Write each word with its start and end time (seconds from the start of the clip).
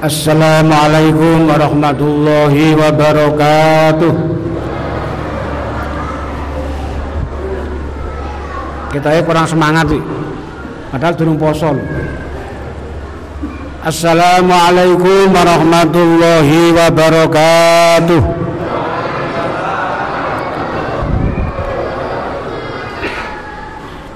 Assalamualaikum 0.00 1.44
warahmatullahi 1.44 2.72
wabarakatuh. 2.72 4.12
Kita 8.96 9.08
ya 9.12 9.20
kurang 9.20 9.44
semangat 9.44 9.92
sih 9.92 10.00
Padahal 10.88 11.14
durung 11.20 11.36
poso 11.36 11.76
Assalamualaikum 13.84 15.36
warahmatullahi 15.36 16.72
wabarakatuh. 16.72 18.22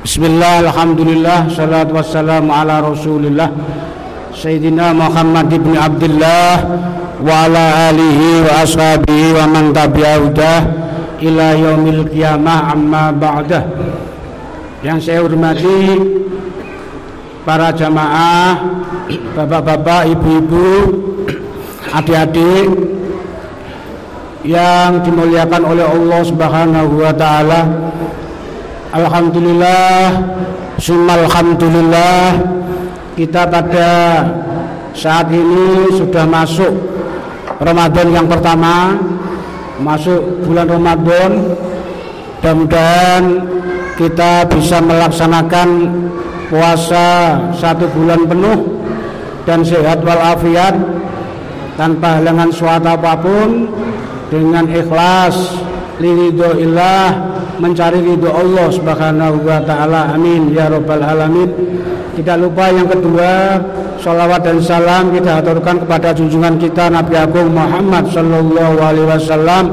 Bismillah, 0.01 0.65
Alhamdulillah, 0.65 1.53
salatu 1.53 1.97
wassalamu 2.01 2.53
ala 2.53 2.81
rasulillah 2.81 3.53
Sayyidina 4.45 4.93
Muhammad 4.93 5.49
ibn 5.57 5.73
Abdullah 5.73 6.61
Wa 7.17 7.49
ala 7.49 7.89
alihi 7.89 8.45
wa 8.45 8.61
ashabihi 8.61 9.33
wa 9.41 9.49
man 9.49 9.73
tabi'audah 9.73 10.61
Ila 11.25 11.57
yaumil 11.57 12.05
qiyamah 12.13 12.77
amma 12.77 13.09
ba'dah. 13.09 13.65
Yang 14.85 15.09
saya 15.09 15.25
hormati 15.25 15.97
Para 17.49 17.73
jamaah 17.73 18.85
Bapak-bapak, 19.33 20.13
ibu-ibu 20.13 20.93
Adik-adik 21.97 22.69
Yang 24.45 25.09
dimuliakan 25.09 25.63
oleh 25.73 25.89
Allah 25.89 26.21
subhanahu 26.21 27.01
wa 27.01 27.17
ta'ala. 27.17 27.61
Alhamdulillah 28.93 30.21
Alhamdulillah 30.85 32.54
Kita 33.15 33.47
pada 33.47 33.91
saat 34.91 35.31
ini 35.31 35.87
sudah 35.95 36.27
masuk 36.27 36.75
Ramadan 37.63 38.11
yang 38.11 38.27
pertama 38.27 38.99
Masuk 39.79 40.43
bulan 40.43 40.67
Ramadan 40.67 41.31
Mudah-mudahan 42.43 43.25
kita 43.95 44.45
bisa 44.51 44.83
melaksanakan 44.83 45.69
puasa 46.51 47.39
satu 47.55 47.87
bulan 47.95 48.27
penuh 48.27 48.83
Dan 49.47 49.63
sehat 49.63 50.03
walafiat 50.03 50.75
Tanpa 51.79 52.19
halangan 52.19 52.51
suatu 52.51 52.99
apa 52.99 53.15
pun 53.15 53.71
Dengan 54.27 54.67
ikhlas 54.67 55.55
Liridho 56.03 56.59
ilah 56.59 57.35
mencari 57.63 58.03
ridho 58.03 58.31
Allah 58.35 58.67
Subhanahu 58.67 59.47
wa 59.47 59.63
taala. 59.63 60.11
Amin 60.15 60.51
ya 60.51 60.67
rabbal 60.67 61.03
alamin. 61.03 61.51
Tidak 62.15 62.37
lupa 62.39 62.71
yang 62.71 62.87
kedua, 62.87 63.59
salawat 63.99 64.47
dan 64.47 64.63
salam 64.63 65.11
kita 65.11 65.43
aturkan 65.43 65.83
kepada 65.83 66.15
junjungan 66.15 66.55
kita 66.63 66.87
Nabi 66.87 67.15
Agung 67.19 67.51
Muhammad 67.51 68.07
sallallahu 68.15 68.77
alaihi 68.79 69.09
wasallam. 69.11 69.65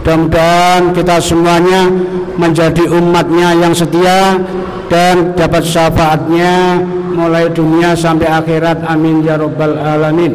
Mudah-mudahan 0.00 0.96
kita 0.96 1.16
semuanya 1.20 1.86
menjadi 2.34 2.88
umatnya 2.88 3.52
yang 3.52 3.76
setia 3.76 4.40
dan 4.88 5.36
dapat 5.36 5.62
syafaatnya 5.62 6.80
mulai 7.12 7.46
dunia 7.52 7.92
sampai 7.94 8.26
akhirat. 8.26 8.80
Amin 8.88 9.20
ya 9.22 9.36
rabbal 9.36 9.76
alamin. 9.76 10.34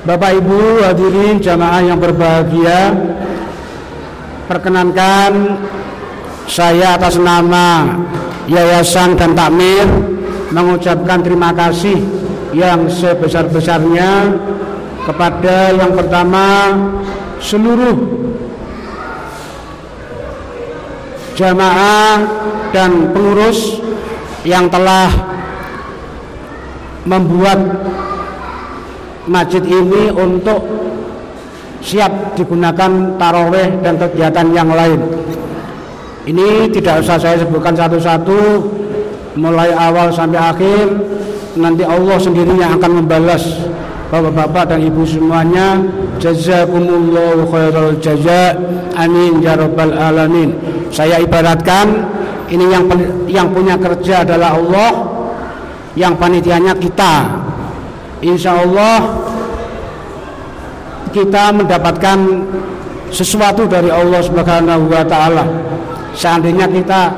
Bapak 0.00 0.40
Ibu 0.40 0.80
hadirin 0.80 1.44
jamaah 1.44 1.84
yang 1.84 2.00
berbahagia 2.00 2.96
Perkenankan 4.48 5.60
saya 6.50 6.98
atas 6.98 7.20
nama 7.22 7.86
Yayasan 8.50 9.14
dan 9.14 9.38
Takmir 9.38 10.09
mengucapkan 10.50 11.22
terima 11.22 11.54
kasih 11.54 11.98
yang 12.50 12.90
sebesar-besarnya 12.90 14.34
kepada 15.06 15.70
yang 15.74 15.92
pertama 15.94 16.46
seluruh 17.38 17.96
jamaah 21.38 22.20
dan 22.74 23.14
pengurus 23.14 23.80
yang 24.44 24.68
telah 24.68 25.08
membuat 27.08 27.58
masjid 29.24 29.64
ini 29.64 30.12
untuk 30.12 30.60
siap 31.80 32.36
digunakan 32.36 33.16
taraweh 33.16 33.80
dan 33.80 33.96
kegiatan 33.96 34.46
yang 34.52 34.68
lain. 34.68 35.00
Ini 36.28 36.68
tidak 36.68 37.00
usah 37.00 37.16
saya 37.16 37.40
sebutkan 37.40 37.72
satu-satu 37.72 38.40
mulai 39.40 39.72
awal 39.72 40.12
sampai 40.12 40.36
akhir 40.36 40.86
nanti 41.56 41.82
Allah 41.82 42.20
sendiri 42.20 42.52
yang 42.60 42.76
akan 42.76 43.00
membalas. 43.02 43.42
Bapak-bapak 44.10 44.74
dan 44.74 44.82
ibu 44.82 45.06
semuanya 45.06 45.80
jazakumullahu 46.18 47.46
khairal 47.48 47.94
jaza. 48.02 48.58
Amin 48.98 49.40
ya 49.40 49.56
rabbal 49.56 49.94
alamin. 49.96 50.52
Saya 50.92 51.22
ibaratkan 51.22 52.10
ini 52.50 52.66
yang 52.68 52.84
yang 53.30 53.48
punya 53.54 53.78
kerja 53.78 54.26
adalah 54.26 54.58
Allah 54.58 54.90
yang 55.94 56.18
panitianya 56.18 56.74
kita. 56.74 57.38
Insya 58.20 58.60
Allah 58.60 59.22
kita 61.14 61.54
mendapatkan 61.54 62.18
sesuatu 63.14 63.70
dari 63.70 63.94
Allah 63.94 64.20
Subhanahu 64.26 64.90
wa 64.90 65.06
taala. 65.06 65.46
Seandainya 66.18 66.66
kita 66.66 67.14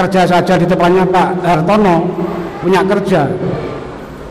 kerja 0.00 0.24
saja 0.24 0.56
di 0.56 0.64
tempatnya 0.64 1.04
Pak 1.04 1.28
Hartono 1.44 2.08
punya 2.64 2.80
kerja. 2.84 3.28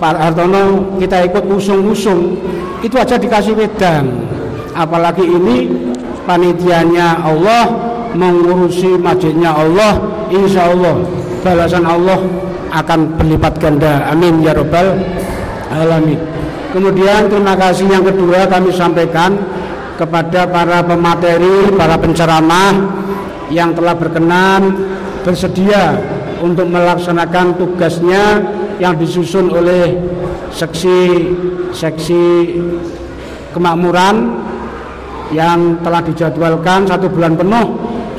Pak 0.02 0.16
Hartono 0.18 0.98
kita 0.98 1.30
ikut 1.30 1.44
usung-usung 1.46 2.34
itu 2.82 2.96
aja 2.98 3.20
dikasih 3.20 3.54
wedang. 3.54 4.10
Apalagi 4.74 5.26
ini 5.26 5.70
panitianya 6.26 7.22
Allah 7.22 7.70
mengurusi 8.18 8.98
masjidnya 8.98 9.54
Allah 9.54 10.02
insya 10.34 10.74
Allah 10.74 11.06
balasan 11.46 11.86
Allah 11.86 12.18
akan 12.74 13.18
berlipat 13.18 13.54
ganda 13.62 14.06
amin 14.10 14.42
ya 14.42 14.54
robbal 14.54 14.98
alamin 15.74 16.18
Kemudian 16.70 17.26
terima 17.34 17.58
kasih 17.58 17.90
yang 17.90 18.06
kedua 18.06 18.46
kami 18.46 18.70
sampaikan 18.70 19.34
kepada 19.98 20.46
para 20.46 20.86
pemateri, 20.86 21.74
para 21.74 21.98
penceramah 21.98 22.78
yang 23.50 23.74
telah 23.74 23.98
berkenan 23.98 24.78
bersedia 25.24 25.98
untuk 26.40 26.68
melaksanakan 26.72 27.56
tugasnya 27.60 28.40
yang 28.80 28.96
disusun 28.96 29.52
oleh 29.52 30.00
seksi 30.56 31.30
seksi 31.76 32.56
kemakmuran 33.54 34.40
yang 35.30 35.78
telah 35.86 36.02
dijadwalkan 36.02 36.90
satu 36.90 37.06
bulan 37.12 37.38
penuh. 37.38 37.68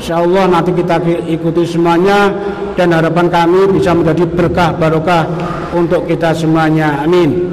Insya 0.01 0.17
Allah 0.17 0.49
nanti 0.49 0.73
kita 0.73 0.97
ikuti 1.29 1.61
semuanya 1.67 2.33
dan 2.73 2.89
harapan 2.89 3.29
kami 3.29 3.69
bisa 3.69 3.93
menjadi 3.93 4.25
berkah 4.25 4.73
barokah 4.73 5.29
untuk 5.75 6.09
kita 6.09 6.33
semuanya. 6.33 7.05
Amin. 7.05 7.51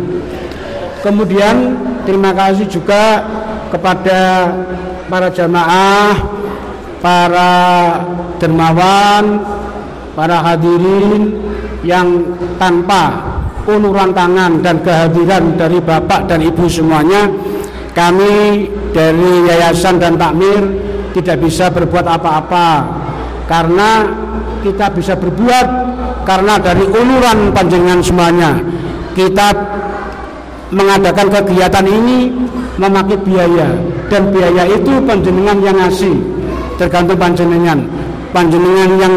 Kemudian 1.05 1.77
terima 2.09 2.33
kasih 2.33 2.65
juga 2.71 3.21
kepada 3.69 4.49
para 5.13 5.29
jamaah, 5.29 6.17
para 6.99 7.53
dermawan, 8.43 9.43
para 10.19 10.43
hadirin 10.43 11.39
yang 11.87 12.35
tanpa 12.59 13.23
uluran 13.69 14.11
tangan 14.17 14.65
dan 14.65 14.81
kehadiran 14.83 15.55
dari 15.55 15.79
Bapak 15.79 16.27
dan 16.27 16.41
Ibu 16.43 16.67
semuanya 16.67 17.29
kami 17.93 18.67
dari 18.95 19.31
Yayasan 19.51 19.99
dan 19.99 20.15
Takmir 20.17 20.63
tidak 21.19 21.43
bisa 21.43 21.67
berbuat 21.69 22.07
apa-apa 22.07 22.87
karena 23.51 24.07
kita 24.63 24.87
bisa 24.95 25.15
berbuat 25.19 25.67
karena 26.23 26.61
dari 26.61 26.85
uluran 26.85 27.51
panjenengan 27.51 28.01
semuanya. 28.05 28.53
Kita 29.17 29.51
mengadakan 30.71 31.27
kegiatan 31.33 31.87
ini 31.89 32.31
memakai 32.79 33.19
biaya 33.25 33.75
dan 34.07 34.31
biaya 34.31 34.63
itu 34.69 34.93
panjenengan 35.03 35.59
yang 35.59 35.77
ngasih 35.81 36.38
tergantung 36.79 37.19
panjenengan. 37.19 37.85
Panjenengan 38.31 38.91
yang 38.97 39.15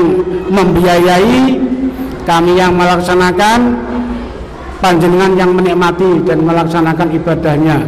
membiayai 0.50 1.62
kami 2.26 2.58
yang 2.58 2.74
melaksanakan 2.74 3.78
panjenengan 4.82 5.32
yang 5.38 5.52
menikmati 5.54 6.26
dan 6.26 6.42
melaksanakan 6.42 7.08
ibadahnya. 7.14 7.86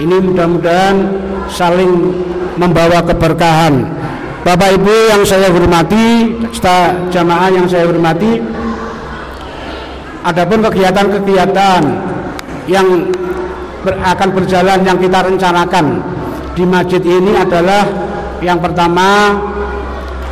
Ini 0.00 0.16
mudah-mudahan 0.24 0.96
saling 1.52 2.16
membawa 2.56 3.04
keberkahan. 3.04 3.84
Bapak 4.40 4.72
Ibu 4.80 5.12
yang 5.12 5.22
saya 5.28 5.52
hormati 5.52 6.32
jamaah 7.12 7.52
yang 7.52 7.68
saya 7.68 7.84
hormati 7.84 8.40
adapun 10.24 10.64
kegiatan-kegiatan 10.64 11.82
yang 12.64 12.88
ber, 13.84 13.94
akan 14.00 14.28
berjalan 14.32 14.80
yang 14.80 14.96
kita 14.96 15.28
rencanakan 15.28 16.00
di 16.56 16.64
masjid 16.64 17.04
ini 17.04 17.36
adalah 17.36 17.84
yang 18.40 18.58
pertama 18.60 19.36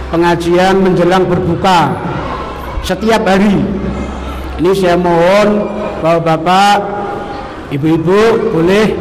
pengajian 0.08 0.80
menjelang 0.80 1.28
berbuka. 1.28 1.92
Setiap 2.84 3.24
hari. 3.28 3.60
Ini 4.58 4.70
saya 4.74 4.98
mohon 4.98 5.70
bapak-bapak 6.02 6.76
ibu-ibu 7.70 8.50
boleh 8.58 8.96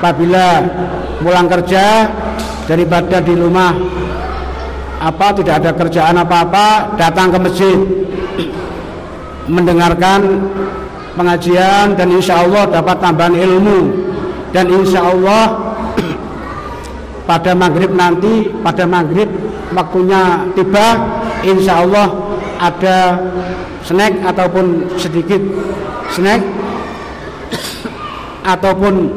apabila 0.00 0.64
pulang 1.20 1.48
kerja 1.50 2.08
daripada 2.64 3.20
di 3.20 3.34
rumah. 3.34 3.74
Apa 4.96 5.36
tidak 5.36 5.60
ada 5.60 5.70
kerjaan 5.76 6.16
apa-apa 6.16 6.96
datang 6.96 7.28
ke 7.34 7.38
masjid. 7.42 7.78
Mendengarkan 9.46 10.48
pengajian 11.14 11.94
dan 11.94 12.08
insya 12.14 12.40
Allah 12.46 12.64
dapat 12.70 12.96
tambahan 13.02 13.36
ilmu. 13.36 14.06
Dan 14.54 14.72
insya 14.72 15.04
Allah 15.04 15.65
pada 17.26 17.52
maghrib 17.52 17.90
nanti 17.90 18.48
pada 18.62 18.86
maghrib 18.86 19.26
waktunya 19.74 20.46
tiba 20.54 20.86
insya 21.42 21.82
Allah 21.82 22.06
ada 22.62 23.18
snack 23.82 24.14
ataupun 24.22 24.86
sedikit 24.96 25.42
snack 26.14 26.40
ataupun 28.46 29.10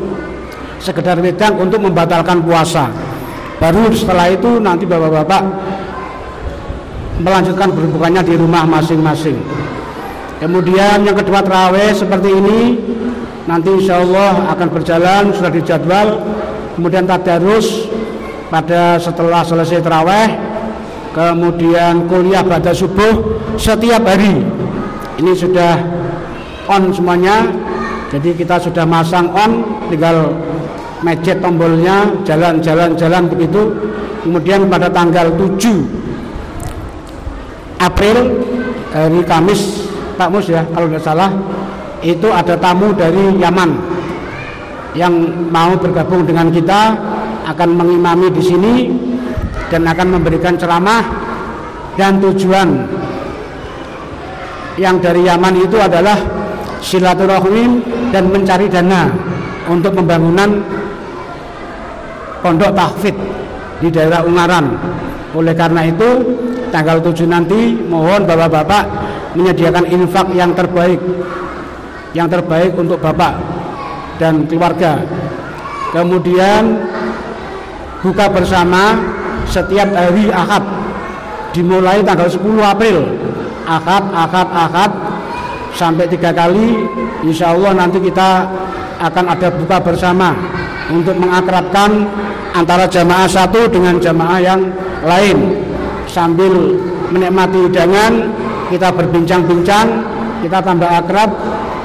sekedar 0.82 1.22
wedang 1.22 1.54
untuk 1.62 1.86
membatalkan 1.86 2.42
puasa. 2.42 2.90
Baru 3.62 3.92
setelah 3.94 4.32
itu 4.32 4.58
nanti 4.58 4.88
bapak-bapak 4.88 5.44
melanjutkan 7.20 7.70
berbukanya 7.76 8.24
di 8.24 8.34
rumah 8.40 8.64
masing-masing. 8.64 9.38
Kemudian 10.40 11.04
yang 11.04 11.14
kedua 11.20 11.44
terawih 11.44 11.92
seperti 11.92 12.32
ini 12.32 12.60
nanti 13.44 13.70
insya 13.76 14.00
Allah 14.00 14.56
akan 14.56 14.68
berjalan 14.72 15.24
sudah 15.36 15.52
dijadwal 15.52 16.08
kemudian 16.80 17.04
tadarus 17.04 17.89
pada 18.50 18.98
setelah 18.98 19.46
selesai 19.46 19.80
terawih 19.80 20.30
kemudian 21.14 22.06
kuliah 22.10 22.46
pada 22.46 22.74
subuh 22.74 23.42
setiap 23.58 24.06
hari. 24.06 24.46
Ini 25.22 25.32
sudah 25.34 25.74
on 26.70 26.94
semuanya. 26.94 27.50
Jadi 28.10 28.34
kita 28.34 28.58
sudah 28.58 28.90
masang 28.90 29.30
on 29.34 29.86
tinggal 29.94 30.34
mecet 31.06 31.38
tombolnya 31.42 32.10
jalan-jalan-jalan 32.26 33.30
begitu. 33.30 33.62
Kemudian 34.26 34.68
pada 34.68 34.92
tanggal 34.92 35.32
7 35.32 35.56
April 37.80 38.18
hari 38.92 39.24
Kamis 39.24 39.88
Pak 40.20 40.28
Mus 40.28 40.52
ya 40.52 40.68
kalau 40.76 40.92
tidak 40.92 41.04
salah 41.08 41.32
itu 42.04 42.28
ada 42.28 42.60
tamu 42.60 42.92
dari 42.92 43.40
Yaman 43.40 43.72
yang 44.98 45.14
mau 45.48 45.80
bergabung 45.80 46.28
dengan 46.28 46.52
kita 46.52 46.98
akan 47.46 47.70
mengimami 47.76 48.28
di 48.34 48.44
sini 48.44 48.76
dan 49.70 49.86
akan 49.86 50.20
memberikan 50.20 50.58
ceramah 50.58 51.04
dan 51.96 52.18
tujuan 52.24 52.88
yang 54.80 54.98
dari 55.04 55.28
Yaman 55.28 55.60
itu 55.60 55.76
adalah 55.76 56.16
silaturahim 56.80 57.84
dan 58.16 58.32
mencari 58.32 58.72
dana 58.72 59.12
untuk 59.68 59.94
pembangunan 60.00 60.64
pondok 62.40 62.72
tahfidz 62.72 63.20
di 63.84 63.88
daerah 63.92 64.24
Ungaran. 64.24 64.80
Oleh 65.36 65.54
karena 65.54 65.86
itu 65.86 66.10
tanggal 66.74 67.04
7 67.04 67.28
nanti 67.28 67.76
mohon 67.86 68.26
bapak-bapak 68.26 68.86
menyediakan 69.38 69.86
infak 69.94 70.28
yang 70.34 70.54
terbaik 70.58 70.98
yang 72.18 72.26
terbaik 72.26 72.74
untuk 72.74 72.98
bapak 72.98 73.38
dan 74.18 74.50
keluarga 74.50 75.06
kemudian 75.94 76.82
buka 78.04 78.32
bersama 78.32 78.96
setiap 79.50 79.92
hari 79.92 80.32
akad 80.32 80.64
dimulai 81.52 82.00
tanggal 82.06 82.30
10 82.30 82.40
April. 82.64 82.98
Akad 83.70 84.04
akad 84.10 84.48
akad 84.50 84.92
sampai 85.78 86.10
tiga 86.10 86.34
kali. 86.34 86.90
Insya 87.22 87.54
Allah 87.54 87.76
nanti 87.78 88.02
kita 88.02 88.48
akan 89.00 89.26
ada 89.30 89.48
buka 89.54 89.78
bersama 89.84 90.34
untuk 90.90 91.16
mengakrabkan 91.20 92.08
antara 92.58 92.90
jamaah 92.90 93.30
satu 93.30 93.70
dengan 93.70 94.02
jamaah 94.02 94.40
yang 94.42 94.62
lain. 95.06 95.38
Sambil 96.10 96.74
menikmati 97.14 97.70
hidangan 97.70 98.34
kita 98.74 98.90
berbincang-bincang 98.90 100.09
kita 100.44 100.60
tambah 100.64 100.90
akrab 100.90 101.30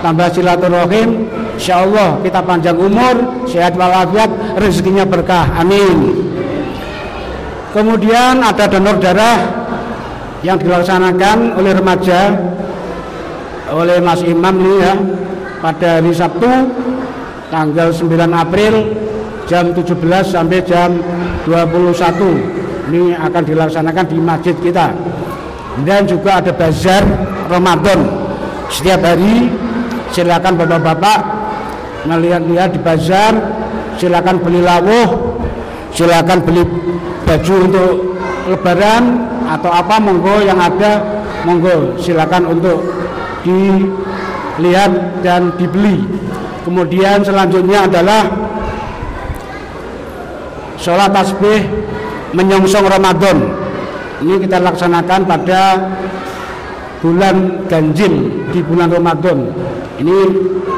tambah 0.05 0.29
silaturahim. 0.29 1.33
Insya 1.57 1.87
Allah 1.87 2.19
kita 2.21 2.45
panjang 2.45 2.77
umur 2.77 3.47
sehat 3.49 3.79
walafiat 3.79 4.59
rezekinya 4.59 5.09
berkah. 5.09 5.49
Amin. 5.57 6.29
Kemudian 7.73 8.45
ada 8.45 8.69
donor 8.69 9.01
darah 9.01 9.39
yang 10.45 10.61
dilaksanakan 10.61 11.57
oleh 11.57 11.73
remaja 11.73 12.21
oleh 13.73 13.99
Mas 13.99 14.21
Imam 14.23 14.55
ini 14.61 14.77
ya 14.85 14.95
pada 15.59 15.99
hari 15.99 16.13
Sabtu 16.13 16.69
tanggal 17.49 17.89
9 17.91 18.13
April 18.31 18.75
jam 19.49 19.73
17 19.73 19.89
sampai 20.29 20.61
jam 20.63 21.01
21 21.49 22.93
ini 22.93 23.17
akan 23.17 23.43
dilaksanakan 23.43 24.05
di 24.11 24.19
masjid 24.21 24.57
kita. 24.61 24.93
Dan 25.83 26.07
juga 26.07 26.39
ada 26.39 26.55
bazar 26.55 27.03
Ramadan 27.51 28.24
setiap 28.75 29.07
hari 29.07 29.55
silakan 30.11 30.59
bapak-bapak 30.59 31.19
melihat-lihat 32.11 32.75
di 32.75 32.81
bazar 32.83 33.33
silakan 34.03 34.43
beli 34.43 34.67
lawuh 34.67 35.39
silakan 35.95 36.43
beli 36.43 36.67
baju 37.23 37.55
untuk 37.71 37.93
lebaran 38.51 39.31
atau 39.47 39.71
apa 39.71 40.03
monggo 40.03 40.43
yang 40.43 40.59
ada 40.59 41.23
monggo 41.47 41.95
silakan 42.03 42.51
untuk 42.51 42.83
dilihat 43.47 45.23
dan 45.23 45.55
dibeli. 45.55 46.03
Kemudian 46.67 47.23
selanjutnya 47.23 47.87
adalah 47.87 48.27
sholat 50.81 51.13
tasbih 51.15 51.63
menyongsong 52.35 52.89
Ramadan. 52.89 53.39
Ini 54.25 54.35
kita 54.41 54.59
laksanakan 54.65 55.21
pada 55.29 55.63
bulan 57.05 57.69
ganjil 57.69 58.34
di 58.55 58.63
bulan 58.63 58.87
Ramadan. 58.87 59.51
Ini 59.99 60.17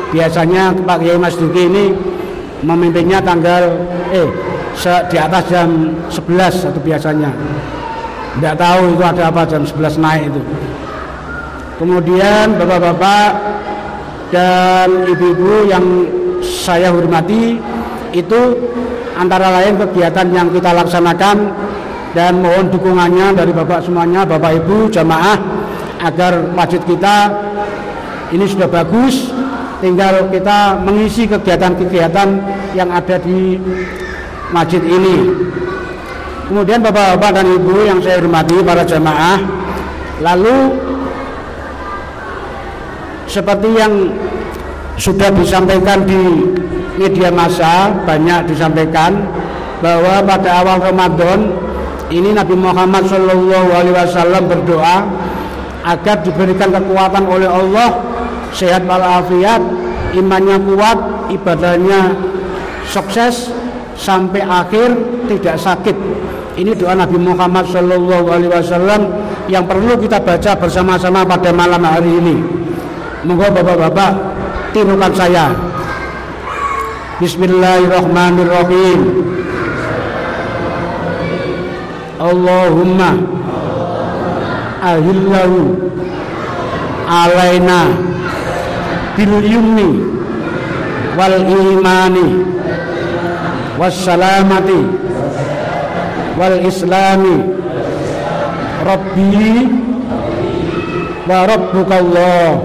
biasanya 0.08 0.72
Pak 0.72 1.04
Kiai 1.04 1.20
Mas 1.20 1.36
Duki 1.36 1.68
ini 1.68 1.92
memimpinnya 2.64 3.20
tanggal 3.20 3.68
eh 4.16 4.28
di 5.12 5.16
atas 5.20 5.44
jam 5.52 5.92
11 6.08 6.72
atau 6.72 6.80
biasanya. 6.80 7.30
Tidak 8.36 8.54
tahu 8.56 8.96
itu 8.96 9.04
ada 9.04 9.28
apa 9.28 9.44
jam 9.44 9.60
11 9.64 10.00
naik 10.00 10.32
itu. 10.32 10.40
Kemudian 11.76 12.56
bapak-bapak 12.56 13.30
dan 14.32 14.88
ibu-ibu 15.04 15.68
yang 15.68 15.84
saya 16.40 16.88
hormati 16.88 17.60
itu 18.16 18.40
antara 19.16 19.52
lain 19.60 19.76
kegiatan 19.76 20.26
yang 20.32 20.48
kita 20.52 20.72
laksanakan 20.72 21.52
dan 22.16 22.40
mohon 22.40 22.72
dukungannya 22.72 23.36
dari 23.36 23.52
Bapak 23.52 23.84
semuanya, 23.84 24.24
Bapak 24.24 24.56
Ibu, 24.64 24.88
jamaah 24.88 25.36
agar 26.00 26.52
masjid 26.52 26.82
kita 26.84 27.30
ini 28.34 28.44
sudah 28.44 28.66
bagus 28.66 29.30
tinggal 29.78 30.26
kita 30.32 30.80
mengisi 30.82 31.28
kegiatan-kegiatan 31.28 32.28
yang 32.72 32.88
ada 32.90 33.20
di 33.20 33.60
masjid 34.50 34.82
ini. 34.82 35.32
Kemudian 36.46 36.78
bapak-bapak 36.78 37.42
dan 37.42 37.46
ibu 37.50 37.74
yang 37.82 37.98
saya 37.98 38.22
hormati 38.22 38.56
para 38.62 38.86
jamaah 38.86 39.38
lalu 40.22 40.78
seperti 43.26 43.68
yang 43.74 44.14
sudah 44.96 45.28
disampaikan 45.34 46.06
di 46.06 46.46
media 46.96 47.28
massa 47.28 47.92
banyak 48.06 48.48
disampaikan 48.48 49.12
bahwa 49.84 50.24
pada 50.24 50.64
awal 50.64 50.80
Ramadan 50.80 51.52
ini 52.08 52.32
Nabi 52.32 52.56
Muhammad 52.56 53.04
Shallallahu 53.10 53.68
Alaihi 53.76 53.94
Wasallam 53.94 54.42
berdoa 54.48 55.04
agar 55.86 56.18
diberikan 56.26 56.74
kekuatan 56.74 57.24
oleh 57.30 57.46
Allah 57.46 58.02
sehat 58.50 58.82
walafiat 58.82 59.62
imannya 60.18 60.58
kuat 60.66 60.98
ibadahnya 61.30 62.10
sukses 62.90 63.54
sampai 63.94 64.42
akhir 64.42 64.98
tidak 65.30 65.56
sakit 65.62 65.94
ini 66.56 66.72
doa 66.72 66.96
Nabi 66.96 67.20
Muhammad 67.20 67.68
Shallallahu 67.68 68.26
Alaihi 68.32 68.48
Wasallam 68.48 69.12
yang 69.46 69.68
perlu 69.68 69.92
kita 70.00 70.16
baca 70.24 70.56
bersama-sama 70.56 71.20
pada 71.28 71.52
malam 71.52 71.84
hari 71.84 72.08
ini. 72.16 72.40
Moga 73.28 73.52
bapak-bapak 73.52 74.12
tirukan 74.72 75.12
saya. 75.12 75.52
Bismillahirrahmanirrahim. 77.20 79.00
Allahumma 82.16 83.35
ahillahu 84.86 85.74
alaina 87.10 87.80
bil 89.18 89.34
yumni 89.42 89.90
wal 91.18 91.38
imani 91.42 92.28
wassalamati 93.80 94.80
wal 96.38 96.58
islami. 96.62 97.36
Rabbi 98.86 99.66
wa 101.26 101.38
rabbukallah. 101.50 102.62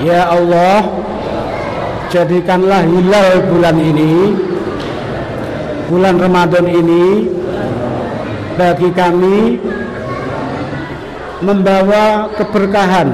Ya 0.00 0.32
Allah 0.32 0.88
jadikanlah 2.08 2.80
hilal 2.88 3.44
bulan 3.52 3.76
ini 3.76 4.32
bulan 5.92 6.16
Ramadan 6.16 6.64
ini 6.64 7.28
bagi 8.56 8.88
kami 8.96 9.60
membawa 11.40 12.28
keberkahan 12.36 13.08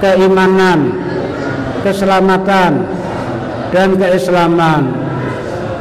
keimanan 0.00 0.96
keselamatan 1.82 2.88
dan 3.70 3.88
keislaman. 3.96 4.82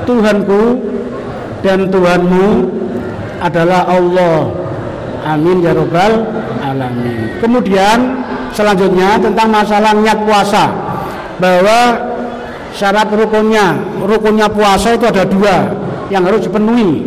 Tuhanku 0.06 0.82
dan 1.62 1.88
Tuhanmu 1.92 2.48
adalah 3.40 3.86
Allah. 3.88 4.50
Amin 5.28 5.62
ya 5.62 5.76
robbal 5.76 6.26
alamin. 6.64 7.38
Kemudian 7.44 8.24
selanjutnya 8.56 9.20
tentang 9.20 9.48
masalah 9.52 9.92
niat 9.94 10.20
puasa. 10.24 10.66
Bahwa 11.40 11.96
syarat 12.76 13.08
rukunnya 13.12 13.80
rukunnya 14.04 14.48
puasa 14.52 14.96
itu 14.96 15.08
ada 15.08 15.24
dua 15.24 15.72
yang 16.12 16.26
harus 16.26 16.48
dipenuhi. 16.48 17.06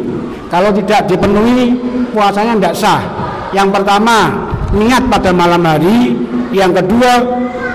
Kalau 0.49 0.69
tidak 0.73 1.09
dipenuhi 1.09 1.77
puasanya 2.13 2.57
tidak 2.61 2.75
sah 2.77 3.01
yang 3.53 3.69
pertama 3.69 4.33
niat 4.73 5.05
pada 5.09 5.31
malam 5.31 5.63
hari. 5.63 6.17
Yang 6.53 6.85
kedua 6.85 7.13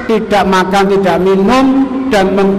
tidak 0.05 0.43
makan 0.45 0.83
tidak 0.97 1.17
minum 1.21 1.65
dan 2.13 2.33
mem 2.33 2.49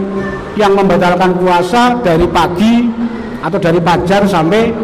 yang 0.59 0.75
membatalkan 0.75 1.39
puasa 1.39 1.95
dari 2.03 2.27
pagi 2.27 2.91
atau 3.39 3.59
dari 3.63 3.79
fajar 3.79 4.27
sampai 4.27 4.75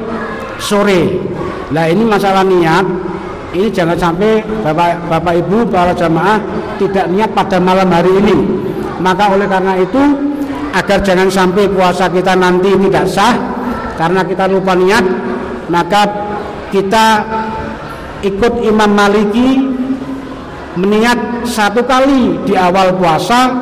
sore. 0.62 1.18
Nah 1.74 1.90
ini 1.90 2.02
masalah 2.06 2.46
niat. 2.46 2.86
Ini 3.54 3.70
jangan 3.70 3.94
sampai 3.94 4.42
bapak 4.66 5.06
bapak 5.10 5.34
ibu 5.46 5.62
para 5.70 5.94
jamaah 5.94 6.42
tidak 6.78 7.06
niat 7.10 7.30
pada 7.34 7.58
malam 7.58 7.86
hari 7.90 8.10
ini. 8.18 8.36
Maka 8.98 9.34
oleh 9.34 9.46
karena 9.46 9.78
itu 9.78 10.02
agar 10.74 10.98
jangan 11.02 11.30
sampai 11.30 11.70
puasa 11.70 12.10
kita 12.10 12.34
nanti 12.34 12.74
tidak 12.74 13.06
sah 13.06 13.34
karena 13.94 14.26
kita 14.26 14.50
lupa 14.50 14.74
niat 14.74 15.06
maka 15.70 16.02
kita 16.74 17.22
ikut 18.24 18.64
Imam 18.64 18.88
Maliki 18.88 19.60
meniat 20.80 21.46
satu 21.46 21.84
kali 21.84 22.40
di 22.48 22.56
awal 22.56 22.96
puasa 22.96 23.52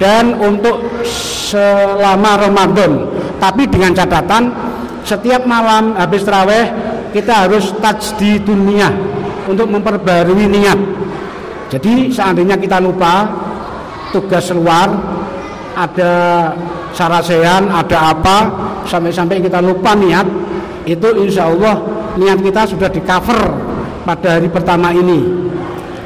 dan 0.00 0.38
untuk 0.40 0.80
selama 1.04 2.48
Ramadan. 2.48 3.04
Tapi 3.36 3.68
dengan 3.68 3.92
catatan 3.92 4.48
setiap 5.04 5.44
malam 5.44 5.98
habis 5.98 6.24
terawih 6.24 6.70
kita 7.10 7.44
harus 7.48 7.74
touch 7.82 8.14
di 8.16 8.38
dunia 8.40 8.88
untuk 9.44 9.66
memperbarui 9.68 10.46
niat. 10.46 10.78
Jadi 11.70 12.14
seandainya 12.14 12.56
kita 12.56 12.78
lupa 12.78 13.26
tugas 14.14 14.50
luar 14.50 14.90
ada 15.74 16.14
sarasean 16.90 17.70
ada 17.70 18.10
apa 18.10 18.36
sampai-sampai 18.90 19.38
kita 19.38 19.62
lupa 19.62 19.94
niat 19.94 20.26
itu 20.82 21.08
insya 21.22 21.46
Allah 21.46 21.78
niat 22.18 22.42
kita 22.42 22.66
sudah 22.66 22.90
di 22.90 22.98
cover 23.06 23.69
pada 24.04 24.38
hari 24.38 24.48
pertama 24.48 24.92
ini. 24.94 25.50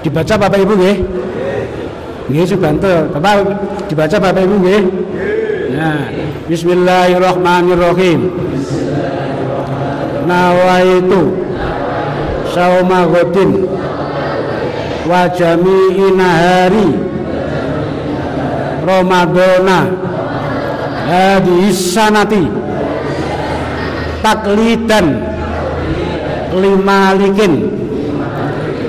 Dibaca 0.05 0.35
Bapak 0.37 0.59
Ibu 0.61 0.73
nggih? 0.77 0.97
Nggih 2.29 2.45
Subanto 2.49 3.09
Bapak 3.13 3.35
dibaca 3.89 4.17
Bapak 4.21 4.43
Ibu 4.45 4.57
nggih? 4.61 4.83
Nah 5.77 6.09
Bismillahirrahmanirrahim. 6.49 8.21
Nawaitu 10.25 11.21
Sauma 12.53 13.05
Godin 13.05 13.69
Wa 15.05 15.29
jami'ina 15.29 16.29
hari 16.33 16.89
Ramadana 18.85 19.89
hadis 21.09 21.93
sanati 21.93 22.45
taklidan 24.25 25.21
lima 26.57 27.13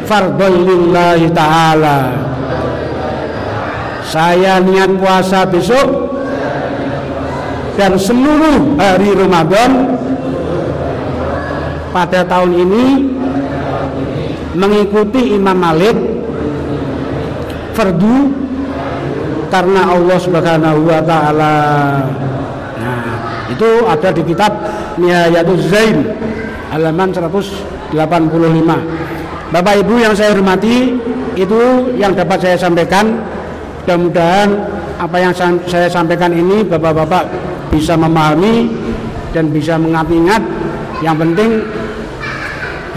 likin 0.06 0.54
lillahi 0.70 1.26
ta'ala 1.34 1.98
saya 4.06 4.62
niat 4.62 4.94
puasa 5.02 5.50
besok 5.50 6.14
dan 7.76 7.98
seluruh 7.98 8.78
hari 8.80 9.12
Ramadan 9.18 9.98
pada 11.90 12.24
tahun 12.24 12.52
ini 12.54 12.86
mengikuti 14.56 15.36
Imam 15.36 15.58
Malik 15.60 15.98
fardu 17.76 18.32
karena 19.52 19.82
Allah 19.92 20.18
Subhanahu 20.20 20.80
wa 20.88 21.02
taala. 21.04 21.54
Nah, 22.80 23.04
itu 23.52 23.70
ada 23.84 24.10
di 24.16 24.24
kitab 24.24 24.52
Nihayatul 24.96 25.60
Zain 25.68 26.08
halaman 26.72 27.12
185. 27.12 29.05
Bapak 29.54 29.86
Ibu 29.86 30.02
yang 30.02 30.14
saya 30.18 30.34
hormati, 30.34 30.98
itu 31.38 31.62
yang 32.00 32.18
dapat 32.18 32.42
saya 32.42 32.58
sampaikan. 32.58 33.22
Mudah-mudahan 33.86 34.50
apa 34.98 35.18
yang 35.22 35.30
saya 35.70 35.86
sampaikan 35.86 36.34
ini 36.34 36.66
Bapak-bapak 36.66 37.30
bisa 37.70 37.94
memahami 37.94 38.74
dan 39.30 39.54
bisa 39.54 39.78
mengingat. 39.78 40.42
Yang 41.06 41.16
penting 41.22 41.50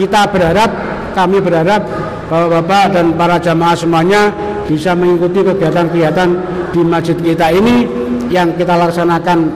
kita 0.00 0.24
berharap, 0.32 0.70
kami 1.12 1.44
berharap 1.44 1.84
Bapak-bapak 2.28 2.84
dan 2.96 3.06
para 3.16 3.36
jamaah 3.36 3.76
semuanya 3.76 4.32
bisa 4.68 4.92
mengikuti 4.92 5.40
kegiatan-kegiatan 5.40 6.28
di 6.76 6.80
masjid 6.84 7.16
kita 7.16 7.48
ini 7.56 7.88
yang 8.28 8.52
kita 8.52 8.76
laksanakan 8.76 9.48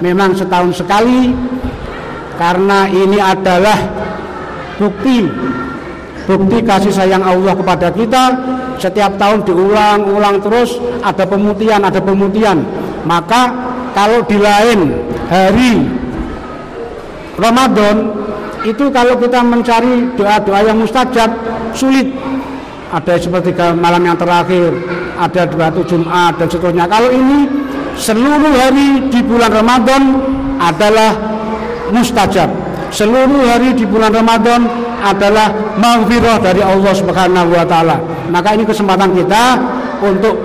memang 0.00 0.32
setahun 0.32 0.80
sekali 0.80 1.36
karena 2.40 2.88
ini 2.88 3.20
adalah 3.20 3.76
bukti 4.80 5.28
bukti 6.26 6.58
kasih 6.62 6.90
sayang 6.90 7.22
Allah 7.22 7.54
kepada 7.54 7.88
kita 7.94 8.24
setiap 8.76 9.14
tahun 9.16 9.46
diulang-ulang 9.46 10.42
terus 10.42 10.76
ada 11.00 11.24
pemutihan 11.24 11.80
ada 11.80 12.02
pemutihan 12.02 12.60
maka 13.06 13.54
kalau 13.94 14.20
di 14.26 14.36
lain 14.36 15.06
hari 15.30 15.86
Ramadan 17.38 18.12
itu 18.66 18.90
kalau 18.90 19.14
kita 19.16 19.40
mencari 19.46 20.10
doa-doa 20.18 20.60
yang 20.66 20.82
mustajab 20.82 21.30
sulit 21.72 22.10
ada 22.86 23.18
seperti 23.18 23.50
malam 23.74 23.98
yang 24.06 24.14
terakhir, 24.14 24.70
ada 25.18 25.42
dua 25.50 25.74
Jumat 25.74 26.38
dan 26.38 26.46
seterusnya. 26.46 26.86
Kalau 26.86 27.10
ini 27.10 27.50
seluruh 27.98 28.54
hari 28.54 29.10
di 29.10 29.20
bulan 29.26 29.50
Ramadan 29.50 30.02
adalah 30.62 31.12
mustajab. 31.90 32.46
Seluruh 32.94 33.42
hari 33.42 33.74
di 33.74 33.82
bulan 33.82 34.14
Ramadan 34.14 34.70
adalah 35.02 35.52
maghfirah 35.76 36.40
dari 36.40 36.62
Allah 36.64 36.92
Subhanahu 36.92 37.52
wa 37.52 37.64
taala. 37.68 37.96
Maka 38.32 38.56
ini 38.56 38.64
kesempatan 38.64 39.12
kita 39.12 39.58
untuk 40.02 40.36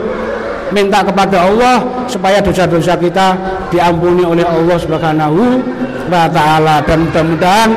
minta 0.72 1.04
kepada 1.04 1.48
Allah 1.48 1.84
supaya 2.08 2.40
dosa-dosa 2.40 2.96
kita 2.96 3.36
diampuni 3.70 4.24
oleh 4.24 4.44
Allah 4.48 4.78
Subhanahu 4.80 5.60
wa 6.08 6.26
taala 6.32 6.84
dan 6.84 7.08
mudah-mudahan 7.08 7.70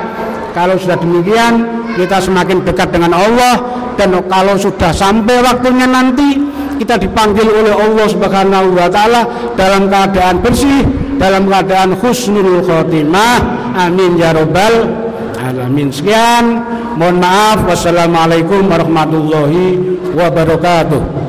kalau 0.54 0.78
sudah 0.78 0.98
demikian 0.98 1.66
kita 1.98 2.22
semakin 2.22 2.62
dekat 2.62 2.90
dengan 2.94 3.14
Allah 3.14 3.58
dan 3.94 4.14
kalau 4.26 4.54
sudah 4.58 4.90
sampai 4.90 5.42
waktunya 5.42 5.86
nanti 5.86 6.38
kita 6.78 6.98
dipanggil 6.98 7.46
oleh 7.46 7.74
Allah 7.74 8.06
Subhanahu 8.10 8.74
wa 8.74 8.88
taala 8.90 9.22
dalam 9.54 9.86
keadaan 9.86 10.42
bersih, 10.42 10.82
dalam 11.18 11.46
keadaan 11.46 11.94
husnul 11.98 12.62
khotimah. 12.66 13.62
Amin 13.74 14.18
ya 14.18 14.34
rabbal 14.34 15.03
alamin. 15.44 15.92
Sekian, 15.92 16.64
mohon 16.96 17.20
maaf. 17.20 17.68
Wassalamualaikum 17.68 18.64
warahmatullahi 18.68 19.78
wabarakatuh. 20.16 21.23